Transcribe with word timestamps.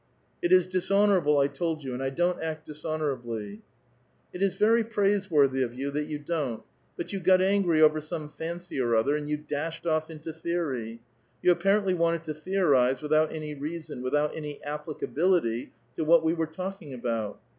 "It 0.41 0.51
is 0.51 0.65
dishonorable, 0.65 1.37
I 1.37 1.45
told 1.45 1.83
vou, 1.83 1.93
and 1.93 2.01
I 2.01 2.09
don't 2.09 2.41
act 2.41 2.65
dishonor 2.65 3.15
ablv."" 3.15 3.59
It 4.33 4.41
is 4.41 4.55
very 4.55 4.83
praiseworthy 4.83 5.61
of 5.61 5.75
you 5.75 5.91
that 5.91 6.05
you 6.05 6.17
don't; 6.17 6.63
but 6.97 7.13
you 7.13 7.19
got 7.19 7.39
angry 7.39 7.83
over 7.83 7.99
some 7.99 8.27
fancy 8.27 8.81
or 8.81 8.95
other, 8.95 9.15
and 9.15 9.29
you 9.29 9.37
dashed 9.37 9.85
off 9.85 10.09
into 10.09 10.33
theory. 10.33 11.01
You 11.43 11.51
apparently 11.51 11.93
wanted 11.93 12.23
to 12.23 12.33
theorize 12.33 13.03
without 13.03 13.31
any 13.31 13.53
rea 13.53 13.77
son, 13.77 14.01
without 14.01 14.35
any 14.35 14.59
applicability 14.63 15.71
to 15.93 16.03
what 16.03 16.23
we 16.23 16.33
were 16.33 16.47
talking 16.47 16.95
about. 16.95 17.39